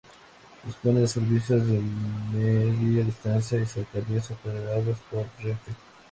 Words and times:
Dispone 0.63 1.01
de 1.01 1.07
servicios 1.07 1.61
de 1.67 1.79
Media 2.33 3.03
Distancia 3.03 3.59
y 3.59 3.67
Cercanías 3.67 4.31
operados 4.31 4.97
por 5.11 5.27
Renfe. 5.37 5.73